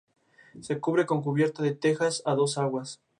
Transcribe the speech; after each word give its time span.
Se 0.61 0.79
cubre 0.79 1.05
con 1.05 1.21
cubierta 1.21 1.61
de 1.61 1.75
tejas 1.75 2.23
a 2.25 2.33
dos 2.33 2.57
aguas. 2.57 2.99